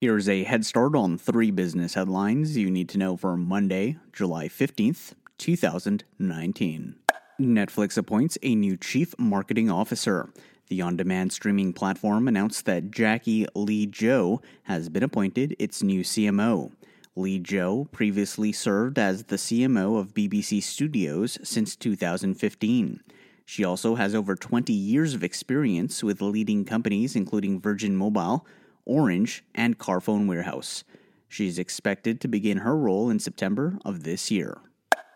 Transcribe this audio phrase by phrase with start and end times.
[0.00, 4.46] Here's a head start on three business headlines you need to know for Monday, July
[4.46, 6.94] 15th, 2019.
[7.40, 10.32] Netflix appoints a new chief marketing officer.
[10.68, 16.04] The on demand streaming platform announced that Jackie Lee Joe has been appointed its new
[16.04, 16.70] CMO.
[17.16, 23.02] Lee Joe previously served as the CMO of BBC Studios since 2015.
[23.44, 28.46] She also has over 20 years of experience with leading companies including Virgin Mobile,
[28.88, 30.82] Orange, and Carphone Warehouse.
[31.28, 34.58] She's expected to begin her role in September of this year.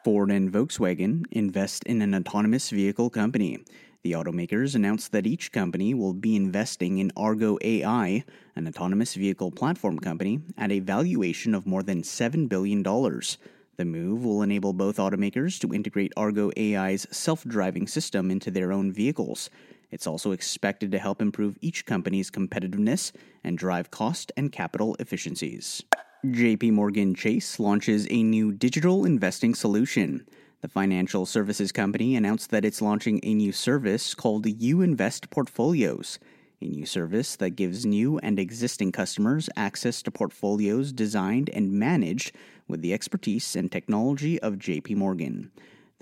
[0.04, 3.64] Ford and Volkswagen invest in an autonomous vehicle company.
[4.02, 8.24] The automakers announced that each company will be investing in Argo AI,
[8.56, 12.82] an autonomous vehicle platform company, at a valuation of more than $7 billion.
[12.82, 18.72] The move will enable both automakers to integrate Argo AI's self driving system into their
[18.72, 19.50] own vehicles.
[19.92, 23.12] It's also expected to help improve each company's competitiveness
[23.44, 25.82] and drive cost and capital efficiencies.
[26.24, 30.26] JP Morgan Chase launches a new digital investing solution.
[30.62, 36.18] The financial services company announced that it's launching a new service called You Invest Portfolios,
[36.62, 42.34] a new service that gives new and existing customers access to portfolios designed and managed
[42.68, 45.50] with the expertise and technology of JP Morgan.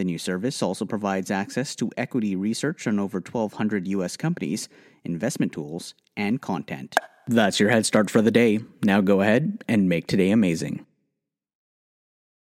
[0.01, 4.17] The new service also provides access to equity research on over 1,200 U.S.
[4.17, 4.67] companies,
[5.05, 6.97] investment tools, and content.
[7.27, 8.61] That's your head start for the day.
[8.83, 10.87] Now go ahead and make today amazing.